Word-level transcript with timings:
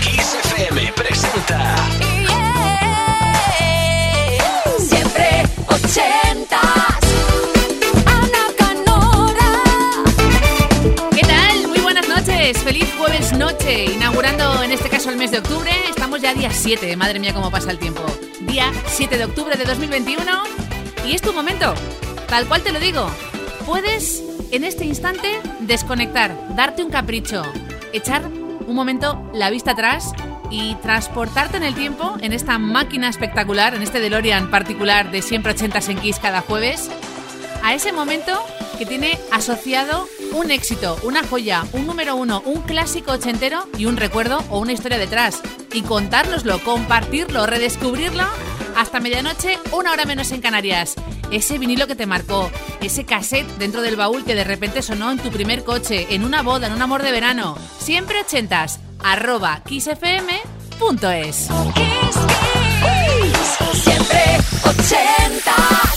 Kiss 0.00 0.36
FM 0.44 0.92
presenta. 0.94 1.76
Siempre 4.78 5.42
ochentas. 5.68 6.60
Ana 8.04 8.44
Canora. 8.58 9.52
¿Qué 11.12 11.20
tal? 11.22 11.68
Muy 11.68 11.78
buenas 11.80 12.08
noches. 12.08 12.58
Feliz 12.58 12.92
jueves 12.98 13.32
noche. 13.32 13.84
Inaugurando 13.84 14.64
en 14.64 14.72
este 14.72 14.88
caso 14.88 15.10
el 15.10 15.16
mes 15.16 15.30
de 15.30 15.38
octubre. 15.38 15.70
Estamos 15.88 16.20
ya 16.20 16.34
día 16.34 16.50
7. 16.50 16.96
Madre 16.96 17.20
mía, 17.20 17.32
cómo 17.32 17.50
pasa 17.50 17.70
el 17.70 17.78
tiempo. 17.78 18.04
Día 18.40 18.72
7 18.88 19.18
de 19.18 19.24
octubre 19.24 19.56
de 19.56 19.64
2021. 19.64 20.24
Y 21.06 21.14
es 21.14 21.22
tu 21.22 21.32
momento. 21.32 21.74
Tal 22.26 22.46
cual 22.46 22.62
te 22.62 22.72
lo 22.72 22.80
digo. 22.80 23.08
Puedes 23.66 24.24
en 24.50 24.64
este 24.64 24.84
instante 24.84 25.40
desconectar, 25.60 26.36
darte 26.56 26.82
un 26.82 26.90
capricho, 26.90 27.42
echar 27.92 28.26
un 28.26 28.74
momento 28.74 29.28
la 29.32 29.50
vista 29.50 29.72
atrás 29.72 30.12
y 30.50 30.74
transportarte 30.76 31.56
en 31.56 31.62
el 31.62 31.74
tiempo 31.74 32.16
en 32.20 32.32
esta 32.32 32.58
máquina 32.58 33.08
espectacular, 33.08 33.74
en 33.74 33.82
este 33.82 34.00
DeLorean 34.00 34.50
particular 34.50 35.10
de 35.10 35.22
siempre 35.22 35.52
80 35.52 35.78
en 35.90 35.98
Kiss 35.98 36.18
cada 36.18 36.42
jueves, 36.42 36.90
a 37.62 37.74
ese 37.74 37.92
momento 37.92 38.44
que 38.78 38.86
tiene 38.86 39.18
asociado 39.30 40.08
un 40.32 40.50
éxito, 40.50 40.98
una 41.04 41.22
joya, 41.22 41.64
un 41.72 41.86
número 41.86 42.16
uno, 42.16 42.42
un 42.44 42.62
clásico 42.62 43.12
ochentero 43.12 43.66
y 43.78 43.86
un 43.86 43.96
recuerdo 43.96 44.42
o 44.50 44.58
una 44.58 44.72
historia 44.72 44.98
detrás. 44.98 45.40
Y 45.72 45.82
contárnoslo, 45.82 46.62
compartirlo, 46.64 47.46
redescubrirlo 47.46 48.24
hasta 48.76 49.00
medianoche, 49.00 49.58
una 49.72 49.92
hora 49.92 50.04
menos 50.04 50.32
en 50.32 50.40
Canarias. 50.40 50.96
Ese 51.32 51.58
vinilo 51.58 51.86
que 51.86 51.96
te 51.96 52.06
marcó, 52.06 52.50
ese 52.82 53.04
cassette 53.04 53.48
dentro 53.58 53.80
del 53.80 53.96
baúl 53.96 54.22
que 54.24 54.34
de 54.34 54.44
repente 54.44 54.82
sonó 54.82 55.10
en 55.10 55.18
tu 55.18 55.30
primer 55.30 55.64
coche, 55.64 56.08
en 56.10 56.24
una 56.24 56.42
boda, 56.42 56.66
en 56.66 56.74
un 56.74 56.82
amor 56.82 57.02
de 57.02 57.10
verano. 57.10 57.56
Siempre 57.78 58.20
ochentas, 58.20 58.80
arroba 59.02 59.62
kissfm.es. 59.64 61.48
Kiss, 61.74 62.18
kiss. 62.84 63.82
Siempre 63.82 64.38
ochentas. 64.62 65.91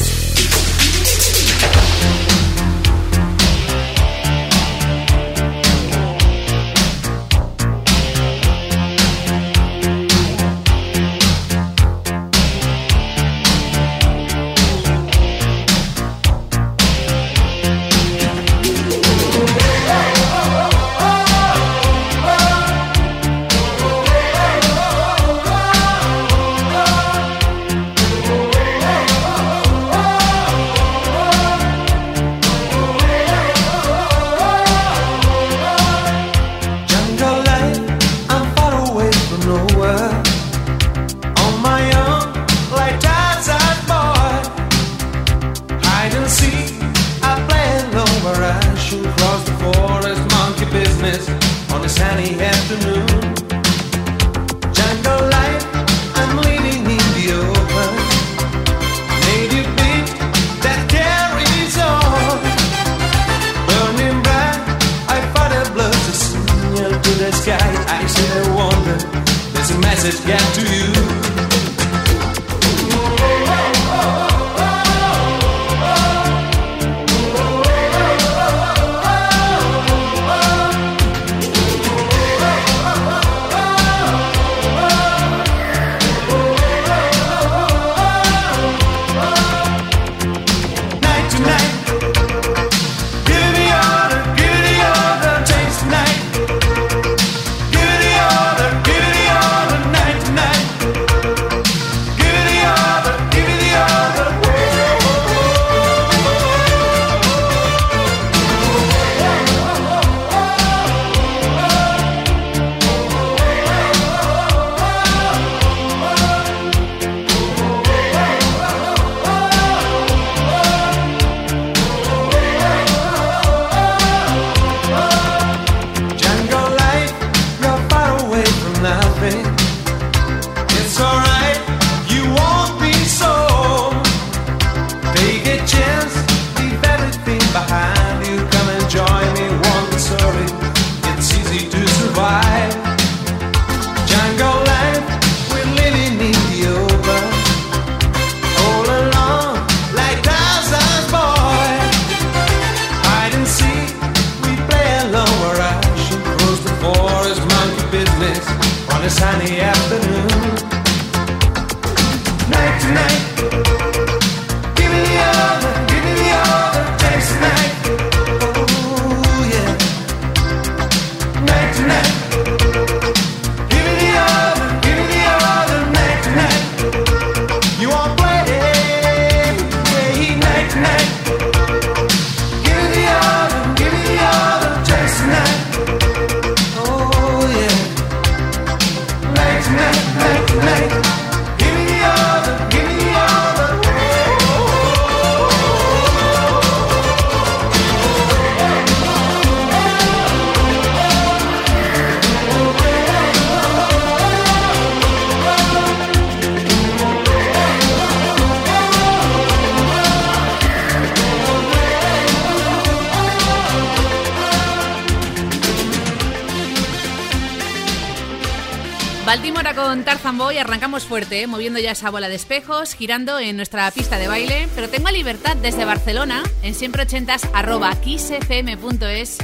Baltimore 219.36 219.76
con 219.76 220.06
Tarzan 220.06 220.38
Boy, 220.38 220.58
arrancamos 220.60 221.04
fuerte, 221.04 221.42
¿eh? 221.42 221.48
moviendo 221.48 221.78
ya 221.78 221.92
esa 221.92 222.10
bola 222.10 222.30
de 222.30 222.36
espejos, 222.36 222.94
girando 222.94 223.38
en 223.38 223.58
nuestra 223.58 223.92
pista 223.92 224.18
de 224.18 224.30
baile. 224.30 224.70
Pero 224.76 224.88
tengo 224.88 225.10
a 225.10 225.12
libertad 225.12 225.58
desde 225.58 225.84
Barcelona, 225.84 226.42
en 226.62 226.74
siempre 226.74 227.04
ochentas 227.04 227.46
arroba 227.54 227.94
kissfm.es, 227.96 229.40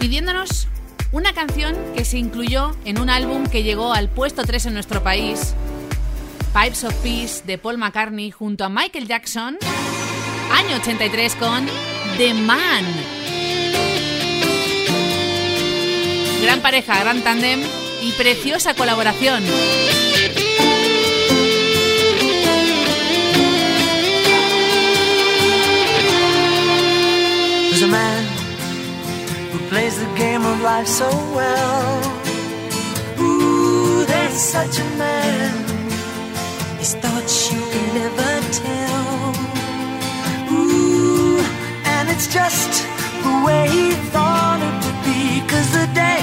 pidiéndonos 0.00 0.66
Una 1.12 1.32
canción 1.32 1.76
que 1.94 2.04
se 2.04 2.18
incluyó 2.18 2.76
en 2.84 3.00
un 3.00 3.08
álbum 3.08 3.46
que 3.46 3.62
llegó 3.62 3.92
al 3.92 4.08
puesto 4.08 4.42
3 4.42 4.66
en 4.66 4.74
nuestro 4.74 5.00
país, 5.00 5.54
Pipes 6.52 6.82
of 6.82 6.94
Peace 6.94 7.44
de 7.46 7.56
Paul 7.56 7.78
McCartney 7.78 8.32
junto 8.32 8.64
a 8.64 8.68
Michael 8.68 9.06
Jackson, 9.06 9.58
año 10.52 10.76
83 10.76 11.36
con 11.36 11.68
The 12.16 12.34
Man. 12.34 12.84
Gran 16.42 16.60
pareja, 16.60 16.98
gran 16.98 17.22
tandem 17.22 17.60
y 18.00 18.12
preciosa 18.12 18.74
colaboración. 18.74 19.42
There's 27.70 27.82
a 27.82 27.86
man 27.86 28.24
who 29.52 29.58
plays 29.68 29.98
the 29.98 30.12
game 30.16 30.44
of 30.44 30.60
life 30.62 30.88
so 30.88 31.08
well. 31.34 32.00
Ooh, 33.20 34.04
there's 34.04 34.34
such 34.34 34.78
a 34.80 34.84
man. 34.96 35.52
His 36.78 36.94
thoughts 36.94 37.52
you 37.52 37.60
can 37.72 37.94
never 37.94 38.32
tell. 38.64 39.34
Ooh, 40.52 41.38
and 41.84 42.08
it's 42.08 42.26
just 42.32 42.84
the 43.22 43.44
way 43.46 43.68
he 43.68 43.92
thought 44.12 44.58
it 44.60 44.74
would 44.84 45.00
be. 45.04 45.40
Cause 45.48 45.70
the 45.72 45.86
day 45.94 46.20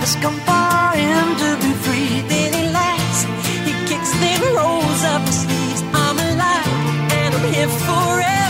has 0.00 0.14
come 0.16 0.38
for 0.46 0.81
him 1.02 1.26
to 1.42 1.50
be 1.62 1.72
free. 1.84 2.10
Then 2.32 2.48
he 2.58 2.64
laughs, 2.80 3.20
he 3.66 3.72
kicks, 3.88 4.12
then 4.22 4.40
rolls 4.58 5.02
up 5.14 5.22
his 5.30 5.38
sleeves. 5.44 5.82
I'm 6.04 6.18
alive 6.28 6.68
and 7.20 7.34
I'm 7.36 7.52
here 7.52 7.72
forever. 7.86 8.41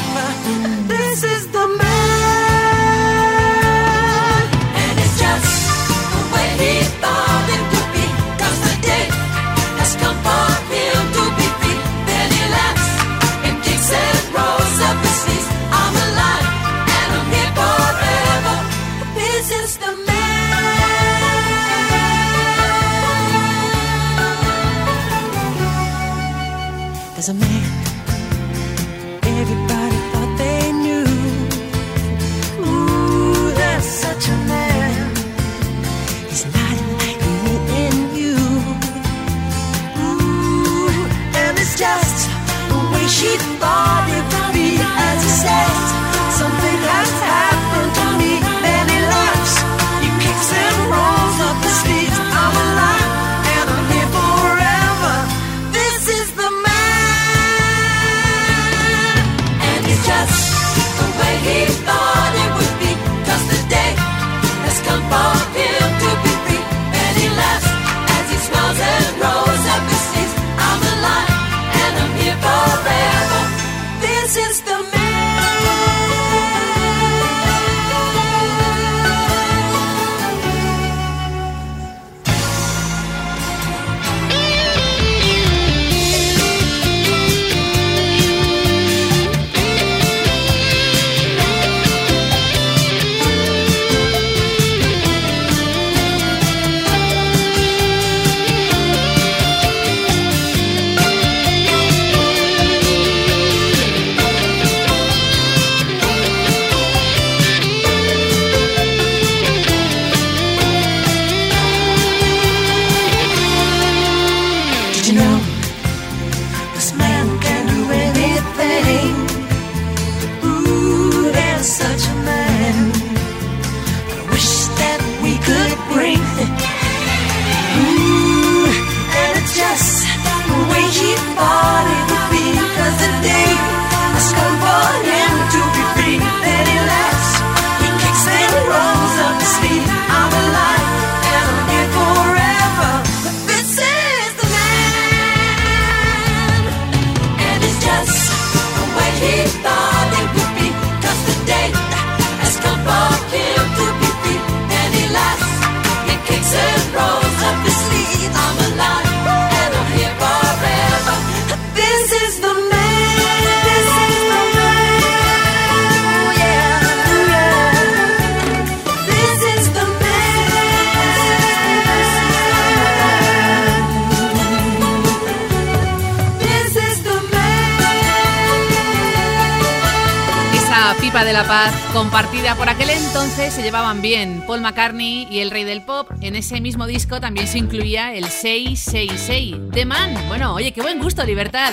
Llevaban 183.73 184.03
bien. 184.03 184.45
Paul 184.47 184.61
McCartney 184.61 185.27
y 185.31 185.39
el 185.39 185.51
rey 185.51 185.65
del 185.65 185.83
pop. 185.83 186.07
En 186.21 186.37
ese 186.37 186.61
mismo 186.61 186.87
disco 186.87 187.23
también 187.23 187.47
se 187.47 187.57
incluía 187.57 188.15
el 188.15 188.27
666. 188.27 189.57
The 189.73 189.87
Man. 189.87 190.15
Bueno, 190.29 190.53
oye, 190.53 190.73
qué 190.73 190.83
buen 190.83 191.01
gusto, 191.01 191.25
libertad. 191.25 191.73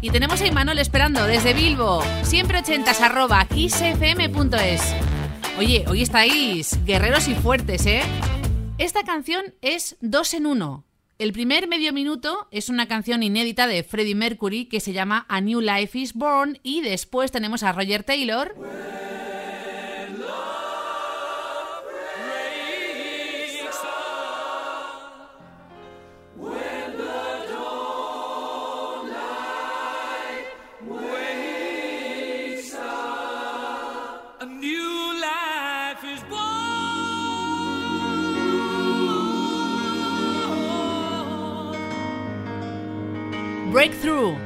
Y 0.00 0.10
tenemos 0.10 0.40
a 0.40 0.46
Imanol 0.46 0.78
esperando 0.78 1.24
desde 1.24 1.52
Bilbo. 1.52 2.04
Siempre 2.22 2.60
ochentas 2.60 3.00
arroba 3.00 3.44
kissfm.es. 3.46 4.94
Oye, 5.58 5.84
hoy 5.88 6.02
estáis 6.02 6.78
guerreros 6.84 7.26
y 7.26 7.34
fuertes, 7.34 7.84
¿eh? 7.84 8.02
Esta 8.78 9.02
canción 9.02 9.52
es 9.60 9.96
dos 10.00 10.34
en 10.34 10.46
uno. 10.46 10.84
El 11.18 11.32
primer 11.32 11.66
medio 11.66 11.92
minuto 11.92 12.46
es 12.52 12.68
una 12.68 12.86
canción 12.86 13.24
inédita 13.24 13.66
de 13.66 13.82
Freddie 13.82 14.14
Mercury 14.14 14.66
que 14.66 14.78
se 14.78 14.92
llama 14.92 15.26
A 15.28 15.40
New 15.40 15.60
Life 15.60 15.98
is 15.98 16.14
Born 16.14 16.60
y 16.62 16.80
después 16.82 17.32
tenemos 17.32 17.64
a 17.64 17.72
Roger 17.72 18.04
Taylor. 18.04 18.54
Breakthrough. 43.80 44.36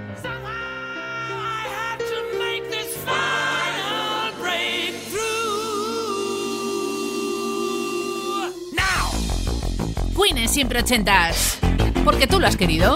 Queen 10.14 10.38
es 10.38 10.52
siempre 10.52 10.78
ochentas. 10.78 11.58
Porque 12.04 12.28
tú 12.28 12.38
lo 12.38 12.46
has 12.46 12.56
querido. 12.56 12.94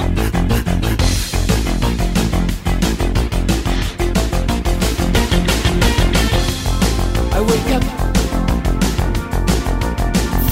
I 7.33 7.41
wake 7.41 7.75
up, 7.75 7.83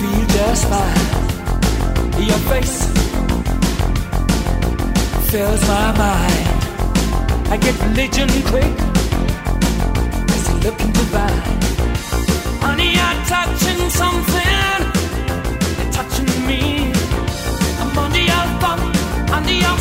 feel 0.01 0.27
just 0.35 0.67
fine. 0.67 2.27
Your 2.27 2.39
face. 2.51 2.96
fills 5.37 5.69
my 5.69 5.89
mind. 6.05 6.47
I 7.53 7.57
get 7.65 7.75
religion 7.89 8.29
quick, 8.51 8.75
cause 10.29 10.45
it's 10.49 10.65
looking 10.65 10.93
to 10.99 11.05
buy? 11.15 11.35
Honey, 12.65 12.93
I'm 13.09 13.19
touching 13.33 13.83
something, 14.01 14.81
you're 15.79 15.93
touching 15.99 16.33
me. 16.49 16.63
I'm 17.81 17.99
on 18.03 18.11
the 18.17 18.25
up, 18.41 18.65
on 19.37 19.43
the 19.51 19.59
up 19.73 19.81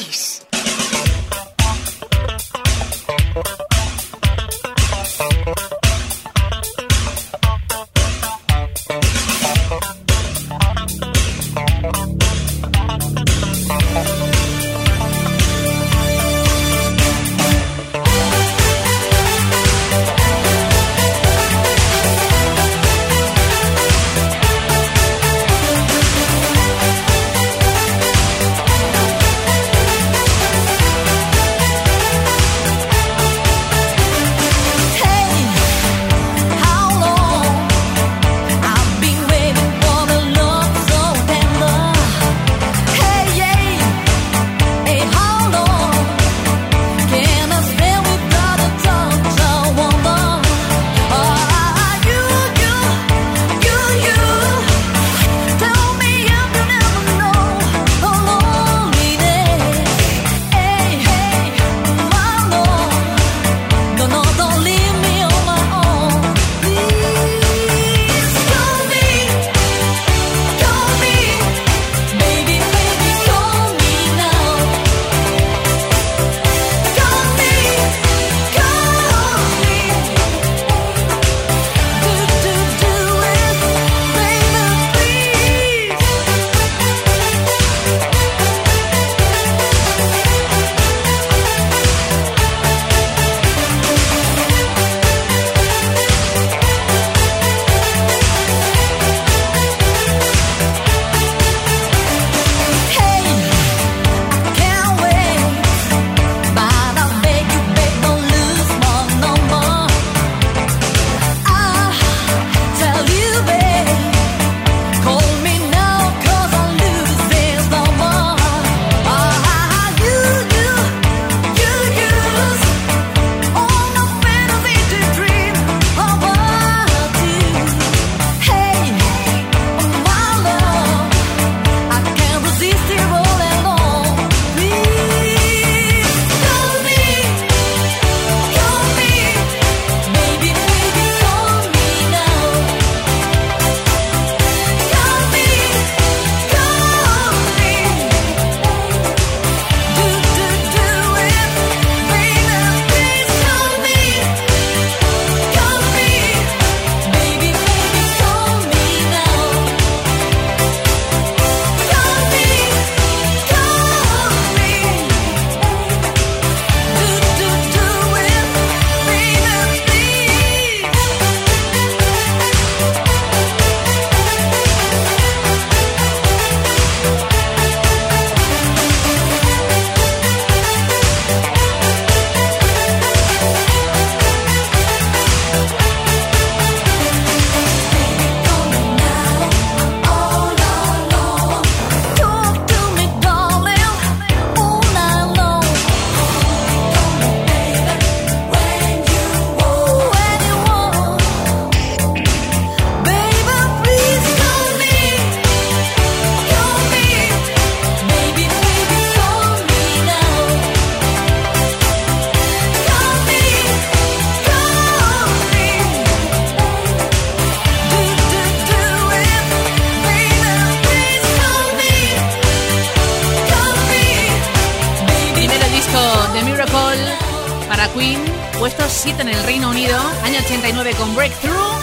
89 230.51 230.95
con 230.97 231.15
Breakthrough. 231.15 231.79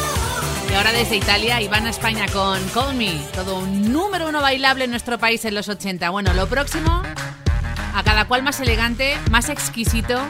Y 0.70 0.74
ahora 0.74 0.92
desde 0.92 1.16
Italia, 1.16 1.58
y 1.62 1.68
van 1.68 1.86
a 1.86 1.88
España 1.88 2.26
con 2.30 2.62
Call 2.74 2.94
Me, 2.96 3.18
todo 3.34 3.60
un 3.60 3.90
número 3.90 4.28
uno 4.28 4.42
bailable 4.42 4.84
en 4.84 4.90
nuestro 4.90 5.16
país 5.16 5.42
en 5.46 5.54
los 5.54 5.70
80. 5.70 6.10
Bueno, 6.10 6.34
lo 6.34 6.46
próximo, 6.48 7.02
a 7.94 8.02
cada 8.04 8.26
cual 8.26 8.42
más 8.42 8.60
elegante, 8.60 9.16
más 9.30 9.48
exquisito, 9.48 10.20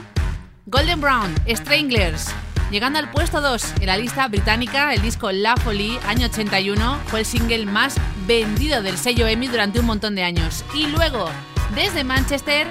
Golden 0.67 1.01
Brown, 1.01 1.35
Stranglers. 1.49 2.29
Llegando 2.71 3.01
al 3.01 3.11
puesto 3.11 3.41
2 3.41 3.75
en 3.81 3.87
la 3.87 3.97
lista 3.97 4.29
británica, 4.29 4.95
el 4.95 5.03
disco 5.03 5.33
La 5.33 5.57
Folie, 5.57 5.99
año 6.07 6.27
81, 6.27 7.01
fue 7.07 7.21
el 7.21 7.27
single 7.27 7.67
más 7.67 7.97
vendido 8.29 8.83
del 8.83 8.99
sello 8.99 9.27
EMI 9.27 9.49
durante 9.49 9.81
un 9.81 9.87
montón 9.87 10.15
de 10.15 10.23
años. 10.23 10.65
Y 10.75 10.87
luego, 10.87 11.29
desde 11.75 12.05
Manchester, 12.05 12.69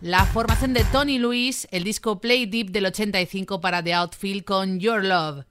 la 0.00 0.24
formación 0.24 0.72
de 0.72 0.84
Tony 0.84 1.18
Lewis, 1.18 1.68
el 1.70 1.84
disco 1.84 2.20
Play 2.20 2.46
Deep 2.46 2.70
del 2.70 2.86
85 2.86 3.60
para 3.60 3.82
The 3.82 3.94
Outfield 3.94 4.44
con 4.44 4.80
Your 4.80 5.04
Love. 5.04 5.44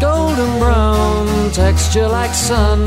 golden 0.00 0.58
brown 0.58 1.50
texture 1.52 2.08
like 2.08 2.34
sun 2.34 2.86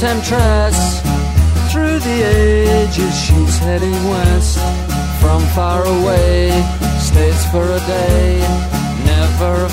temptress. 0.00 1.02
Through 1.70 1.98
the 1.98 2.18
ages, 2.24 3.14
she's 3.22 3.58
heading 3.58 4.00
west. 4.08 4.58
From 5.20 5.42
far 5.54 5.84
away, 5.84 6.48
stays 6.98 7.44
for 7.50 7.62
a 7.62 7.80
day. 7.80 8.40
Never 9.04 9.66
a 9.66 9.72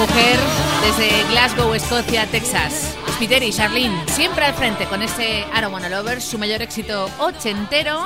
Mujer 0.00 0.38
desde 0.82 1.28
Glasgow, 1.30 1.74
Escocia, 1.74 2.24
Texas. 2.26 2.96
Peter 3.18 3.42
y 3.42 3.52
Charlene, 3.52 3.94
siempre 4.08 4.46
al 4.46 4.54
frente 4.54 4.86
con 4.86 5.02
este 5.02 5.40
I 5.40 5.60
Don't 5.60 5.74
Wanna 5.74 5.90
Lover, 5.90 6.22
su 6.22 6.38
mayor 6.38 6.62
éxito 6.62 7.10
ochentero. 7.18 8.04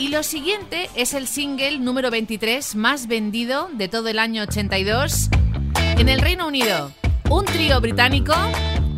Y 0.00 0.08
lo 0.08 0.24
siguiente 0.24 0.90
es 0.96 1.14
el 1.14 1.28
single 1.28 1.78
número 1.78 2.10
23 2.10 2.74
más 2.74 3.06
vendido 3.06 3.68
de 3.72 3.86
todo 3.86 4.08
el 4.08 4.18
año 4.18 4.42
82 4.42 5.30
en 5.96 6.08
el 6.08 6.20
Reino 6.20 6.48
Unido. 6.48 6.90
Un 7.30 7.44
trío 7.44 7.80
británico 7.80 8.34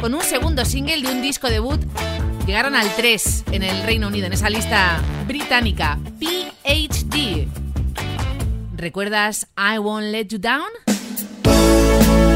con 0.00 0.14
un 0.14 0.22
segundo 0.22 0.64
single 0.64 1.02
de 1.02 1.12
un 1.12 1.20
disco 1.20 1.48
debut 1.48 1.80
llegaron 2.46 2.74
al 2.74 2.88
3 2.96 3.44
en 3.52 3.62
el 3.62 3.82
Reino 3.82 4.06
Unido, 4.06 4.28
en 4.28 4.32
esa 4.32 4.48
lista 4.48 4.98
británica, 5.26 5.98
PhD. 6.18 7.48
¿Recuerdas 8.74 9.46
I 9.58 9.76
Won't 9.76 10.06
Let 10.06 10.28
You 10.28 10.38
Down? 10.38 10.87
You 11.44 12.27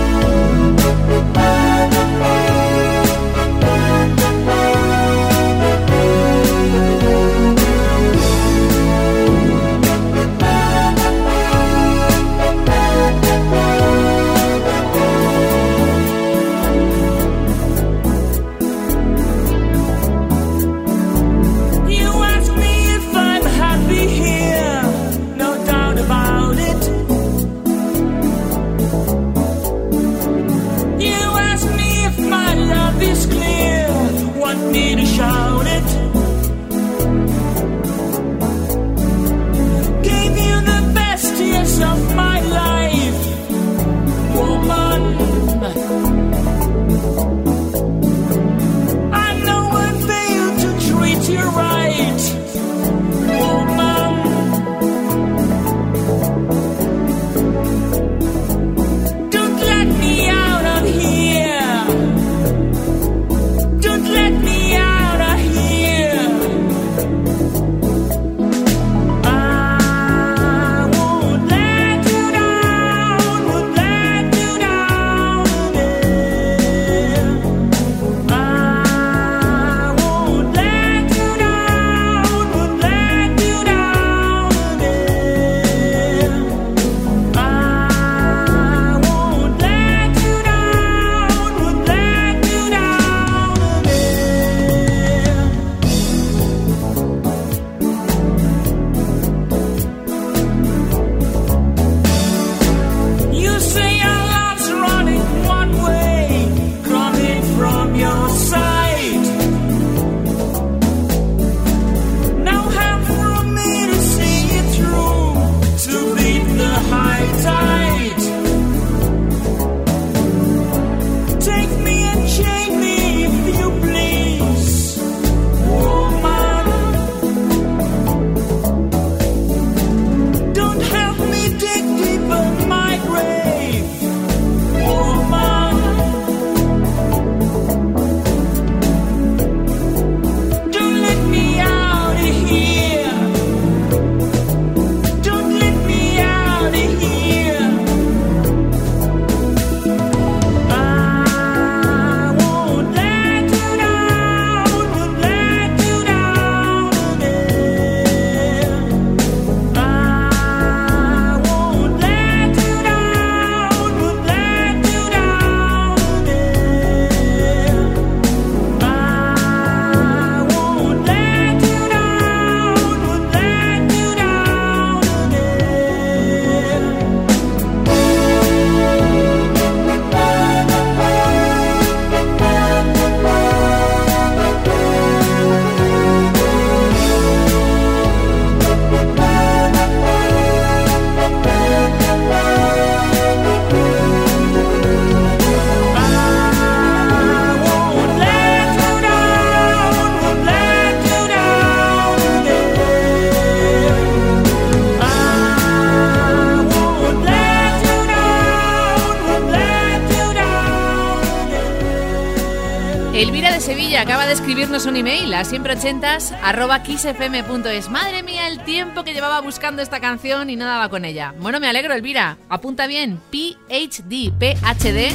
un 214.86 214.96
email 214.96 215.32
a 215.34 215.44
siempreochentas 215.44 216.32
arroba 216.42 216.82
kissfm.es. 216.82 217.88
Madre 217.88 218.22
mía, 218.22 218.48
el 218.48 218.64
tiempo 218.64 219.04
que 219.04 219.12
llevaba 219.12 219.40
buscando 219.40 219.82
esta 219.82 220.00
canción 220.00 220.50
y 220.50 220.56
no 220.56 220.64
daba 220.64 220.88
con 220.88 221.04
ella. 221.04 221.34
Bueno, 221.38 221.60
me 221.60 221.68
alegro, 221.68 221.94
Elvira. 221.94 222.38
Apunta 222.48 222.86
bien. 222.86 223.20
PhD, 223.30 224.32
PhD 224.38 225.12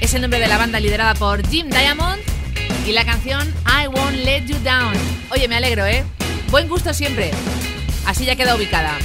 es 0.00 0.14
el 0.14 0.20
nombre 0.20 0.40
de 0.40 0.48
la 0.48 0.58
banda 0.58 0.80
liderada 0.80 1.14
por 1.14 1.46
Jim 1.48 1.70
Diamond 1.70 2.20
y 2.86 2.92
la 2.92 3.04
canción 3.04 3.48
I 3.66 3.86
Won't 3.86 4.16
Let 4.24 4.46
You 4.46 4.56
Down. 4.64 4.94
Oye, 5.30 5.48
me 5.48 5.56
alegro, 5.56 5.86
¿eh? 5.86 6.04
Buen 6.50 6.68
gusto 6.68 6.92
siempre. 6.92 7.30
Así 8.06 8.24
ya 8.24 8.36
queda 8.36 8.56
ubicada. 8.56 8.98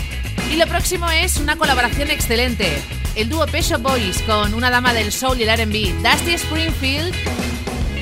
Y 0.52 0.58
lo 0.58 0.68
próximo 0.68 1.10
es 1.10 1.38
una 1.38 1.56
colaboración 1.56 2.10
excelente. 2.10 2.82
El 3.16 3.30
dúo 3.30 3.46
Peso 3.48 3.80
Boys 3.80 4.22
con 4.24 4.54
una 4.54 4.70
dama 4.70 4.94
del 4.94 5.12
soul 5.12 5.40
y 5.40 5.44
el 5.44 5.50
R&B, 5.50 5.94
Dusty 6.04 6.34
Springfield, 6.34 7.14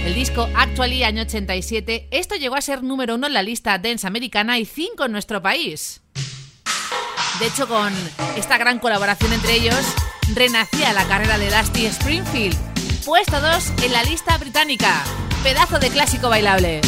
el 0.05 0.13
disco 0.13 0.47
Actually, 0.55 1.03
año 1.03 1.23
87. 1.23 2.07
Esto 2.11 2.35
llegó 2.35 2.55
a 2.55 2.61
ser 2.61 2.83
número 2.83 3.15
uno 3.15 3.27
en 3.27 3.33
la 3.33 3.41
lista 3.41 3.77
dance 3.79 4.05
americana 4.05 4.59
y 4.59 4.65
cinco 4.65 5.05
en 5.05 5.11
nuestro 5.11 5.41
país. 5.41 6.01
De 7.39 7.47
hecho, 7.47 7.67
con 7.67 7.91
esta 8.37 8.57
gran 8.57 8.79
colaboración 8.79 9.33
entre 9.33 9.55
ellos, 9.55 9.83
renacía 10.33 10.93
la 10.93 11.05
carrera 11.05 11.37
de 11.37 11.49
Dusty 11.49 11.85
Springfield. 11.87 12.55
Puesto 13.03 13.41
2 13.41 13.83
en 13.83 13.93
la 13.93 14.03
lista 14.03 14.37
británica. 14.37 15.03
Pedazo 15.43 15.79
de 15.79 15.89
clásico 15.89 16.29
bailable. 16.29 16.81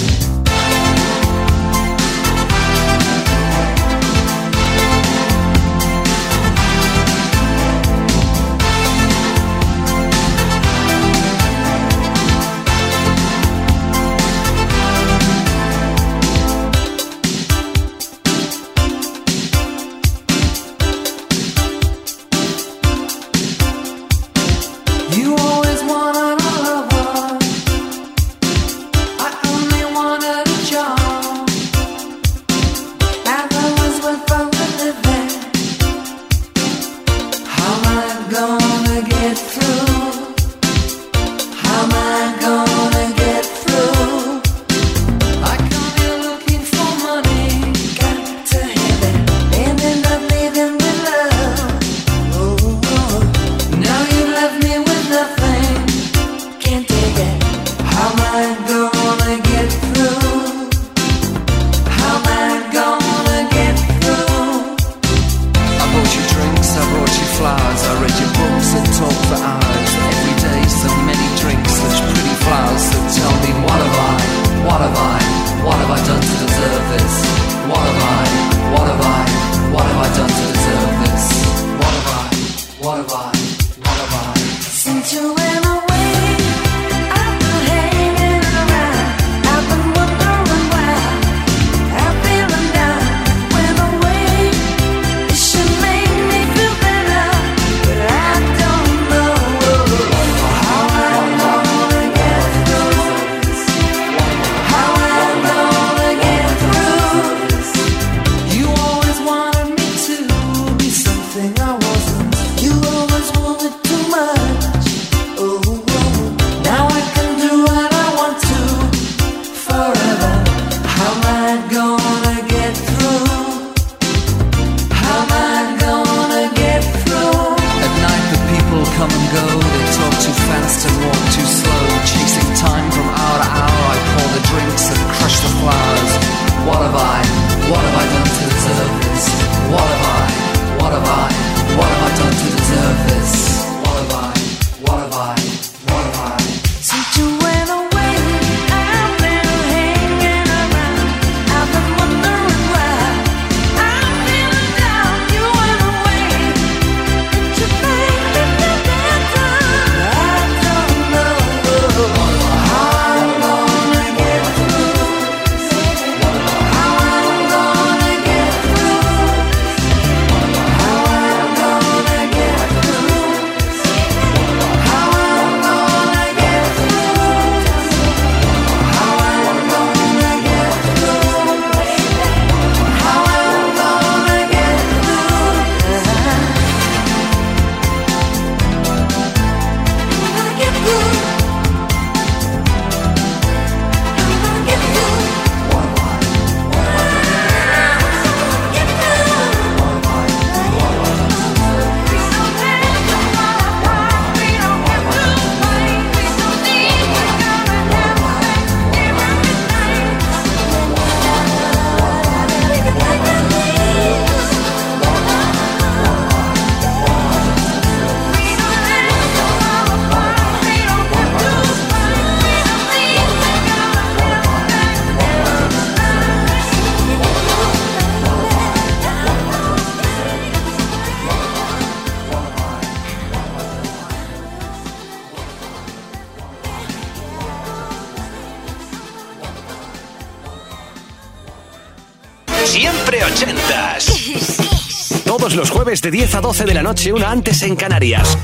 Todos 245.47 245.59
los 245.59 245.69
jueves 245.69 246.01
de 246.01 246.11
10 246.11 246.35
a 246.35 246.41
12 246.41 246.65
de 246.65 246.73
la 246.73 246.83
noche, 246.83 247.13
una 247.13 247.31
antes 247.31 247.61
en 247.61 247.77
Canarias. 247.77 248.37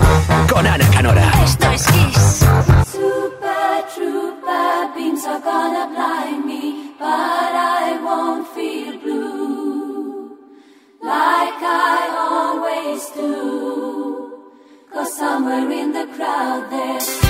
Con 0.49 0.66
Ana 0.66 0.89
Canora. 0.89 1.34
Esto 1.43 1.70
es 1.70 1.86
Kiss. 1.88 2.45
Super 2.93 3.84
trooper 3.93 4.93
beams 4.95 5.26
are 5.26 5.41
gonna 5.41 5.89
blind 5.89 6.45
me, 6.45 6.93
but 6.97 7.06
I 7.06 7.99
won't 8.01 8.47
feel 8.56 8.97
blue 8.99 10.38
like 11.01 11.62
I 11.62 12.08
always 12.32 13.12
do. 13.14 14.32
Cause 14.93 15.14
somewhere 15.14 15.70
in 15.74 15.91
the 15.91 16.08
crowd 16.16 16.72
there's 16.72 17.22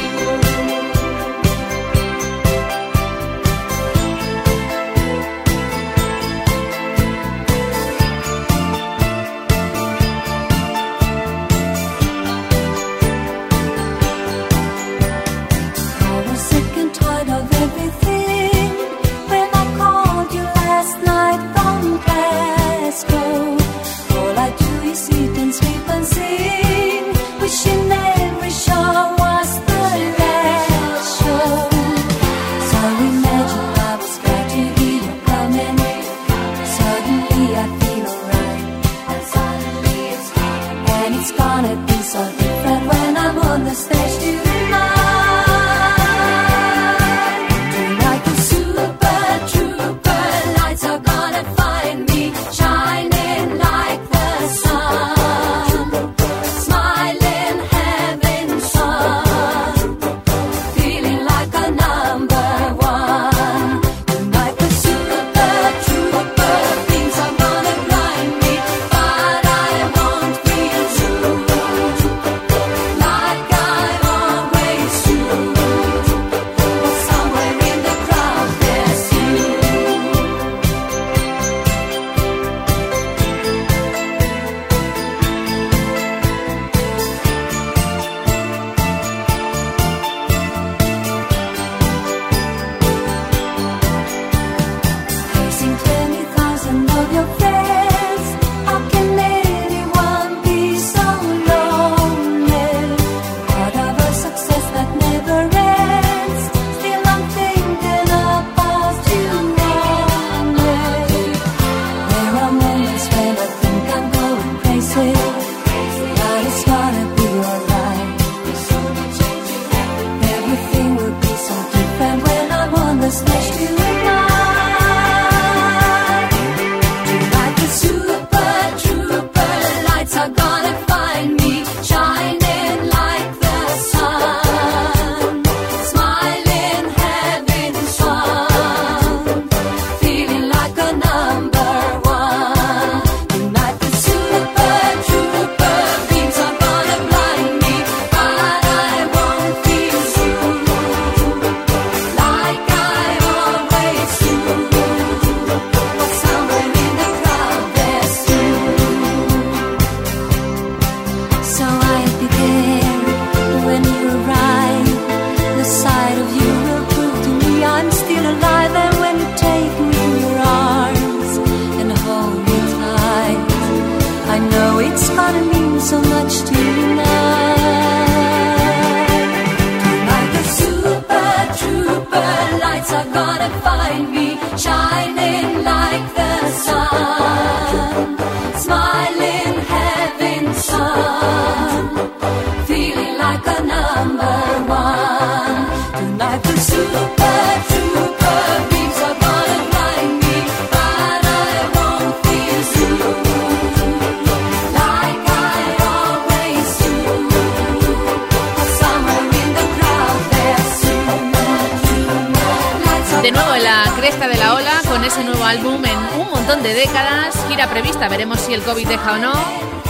Gira 217.48 217.70
prevista, 217.70 218.10
veremos 218.10 218.40
si 218.40 218.54
el 218.54 218.62
COVID 218.62 218.88
deja 218.88 219.14
o 219.14 219.18
no. 219.18 219.34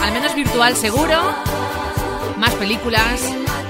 Al 0.01 0.11
menos 0.11 0.35
virtual 0.35 0.75
seguro. 0.75 1.19
Más 2.37 2.53
películas. 2.55 3.21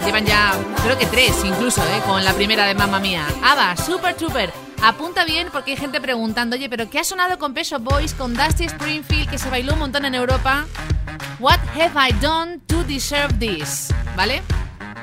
Llevan 0.06 0.26
ya, 0.26 0.54
creo 0.84 0.98
que 0.98 1.06
tres 1.06 1.44
incluso, 1.46 1.82
¿eh? 1.82 2.02
con 2.06 2.24
la 2.24 2.34
primera 2.34 2.66
de 2.66 2.76
Mamma 2.76 3.00
Mía. 3.00 3.26
Ava, 3.44 3.76
Super 3.78 4.16
Trooper. 4.16 4.52
Apunta 4.82 5.24
bien 5.24 5.48
porque 5.52 5.72
hay 5.72 5.78
gente 5.78 6.02
preguntando, 6.02 6.58
oye, 6.58 6.70
¿pero 6.70 6.90
qué 6.90 7.00
ha 7.00 7.04
sonado 7.06 7.40
con 7.40 7.54
Peso 7.54 7.80
Boys, 7.80 8.14
con 8.14 8.34
Dusty 8.34 8.66
Springfield, 8.66 9.30
que 9.30 9.38
se 9.38 9.50
bailó 9.50 9.74
un 9.74 9.80
montón 9.80 10.04
en 10.04 10.14
Europa? 10.14 10.66
What 11.40 11.60
have 11.76 11.94
I 11.96 12.12
done 12.20 12.60
to 12.68 12.84
deserve 12.84 13.34
this? 13.40 13.94
¿Vale? 14.18 14.42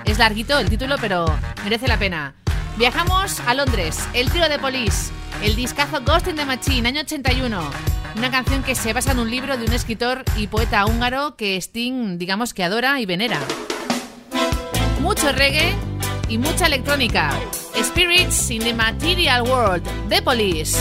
Es 0.04 0.18
larguito 0.18 0.58
el 0.58 0.68
título, 0.68 0.96
pero 1.00 1.24
merece 1.64 1.88
la 1.88 1.98
pena. 1.98 2.34
Viajamos 2.76 3.40
a 3.46 3.54
Londres, 3.54 3.98
el 4.12 4.30
trío 4.30 4.48
de 4.48 4.58
Police, 4.58 5.12
el 5.42 5.56
discazo 5.56 6.00
Ghost 6.02 6.28
in 6.28 6.36
the 6.36 6.44
Machine, 6.44 6.88
año 6.88 7.00
81. 7.00 7.99
Una 8.16 8.30
canción 8.30 8.62
que 8.62 8.74
se 8.74 8.92
basa 8.92 9.12
en 9.12 9.18
un 9.18 9.30
libro 9.30 9.56
de 9.56 9.64
un 9.64 9.72
escritor 9.72 10.24
y 10.36 10.46
poeta 10.46 10.84
húngaro 10.86 11.36
que 11.36 11.56
Sting, 11.56 12.18
digamos 12.18 12.54
que 12.54 12.64
adora 12.64 13.00
y 13.00 13.06
venera. 13.06 13.40
Mucho 15.00 15.32
reggae 15.32 15.74
y 16.28 16.38
mucha 16.38 16.66
electrónica. 16.66 17.30
Spirits 17.82 18.50
in 18.50 18.60
the 18.62 18.74
Material 18.74 19.42
World, 19.42 19.82
The 20.08 20.22
Police. 20.22 20.78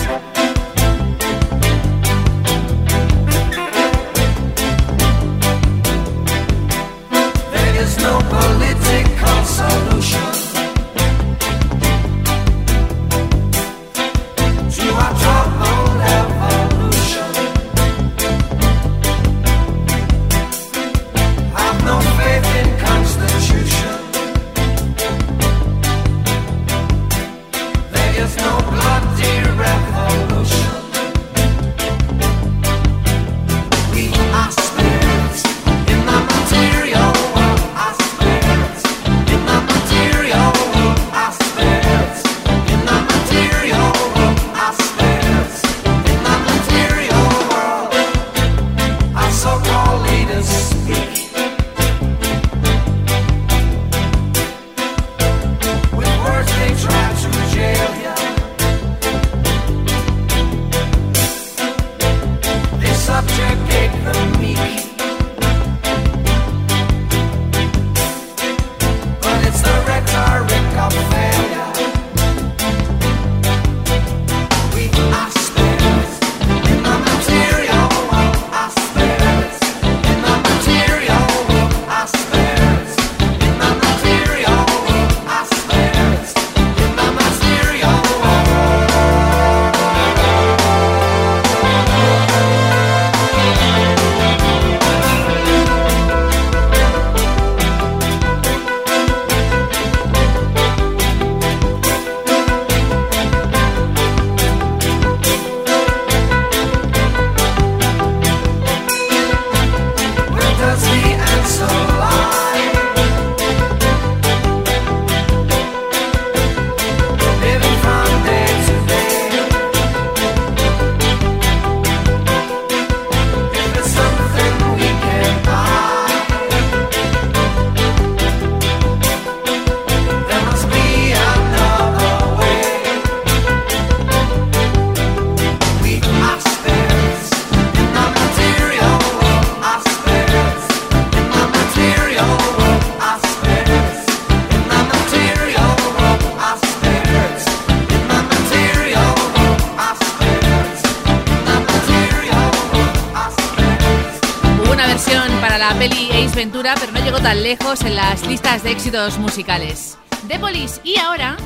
musicales. 159.19 159.99
De 160.27 160.39
Polis 160.39 160.81
y 160.83 160.97
ahora 160.97 161.37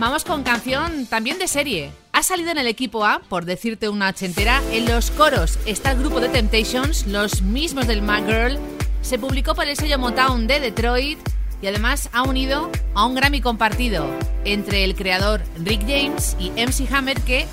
vamos 0.00 0.24
con 0.24 0.42
canción 0.42 1.04
también 1.06 1.38
de 1.38 1.46
serie. 1.46 1.92
Ha 2.12 2.22
salido 2.22 2.50
en 2.50 2.56
el 2.56 2.66
equipo 2.66 3.04
A, 3.04 3.20
por 3.28 3.44
decirte 3.44 3.90
una 3.90 4.08
ochentera, 4.08 4.62
en 4.72 4.86
los 4.86 5.10
coros 5.10 5.58
está 5.66 5.92
el 5.92 5.98
grupo 5.98 6.18
de 6.18 6.30
Temptations, 6.30 7.06
los 7.06 7.42
mismos 7.42 7.86
del 7.86 8.00
Mad 8.00 8.24
Girl. 8.24 8.58
Se 9.02 9.18
publicó 9.18 9.54
por 9.54 9.66
el 9.66 9.76
sello 9.76 9.98
Motown 9.98 10.46
de 10.46 10.60
Detroit 10.60 11.18
y 11.60 11.66
además 11.66 12.08
ha 12.12 12.22
unido 12.22 12.70
a 12.94 13.04
un 13.04 13.16
Grammy 13.16 13.42
compartido 13.42 14.06
entre 14.46 14.84
el 14.84 14.94
creador 14.94 15.42
Rick 15.58 15.82
James 15.82 16.36
y 16.38 16.52
MC 16.52 16.90
Hammer 16.90 17.20
que 17.20 17.46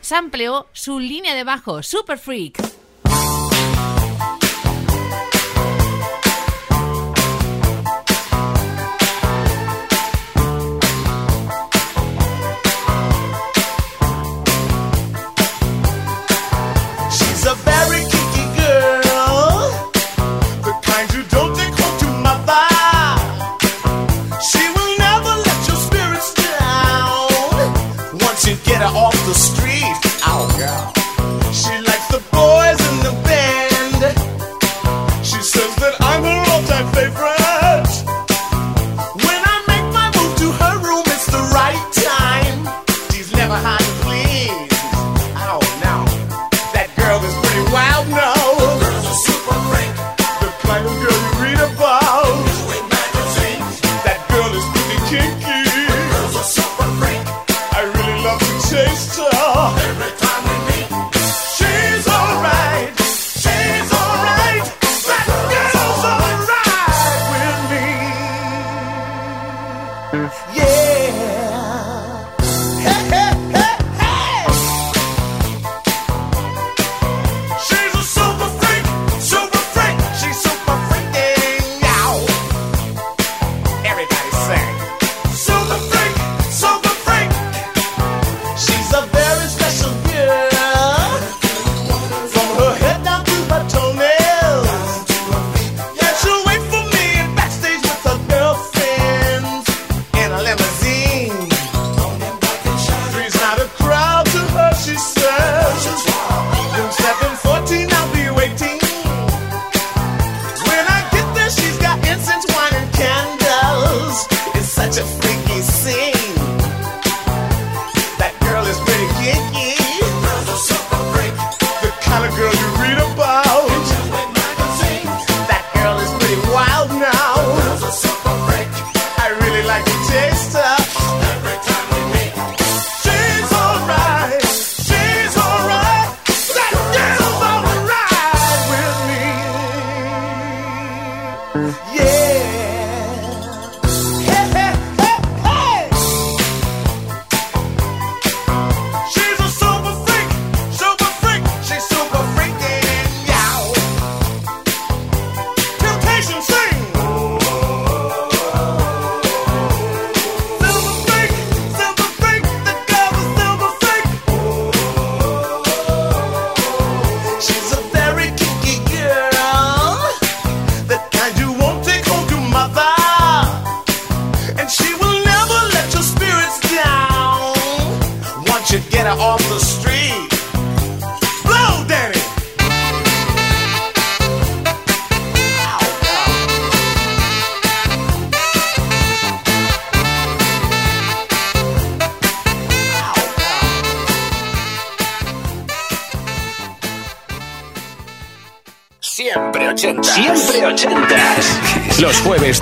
sampleó 0.00 0.68
su 0.72 1.00
línea 1.00 1.34
de 1.34 1.42
bajo, 1.42 1.82
Super 1.82 2.16
Freak. 2.16 2.75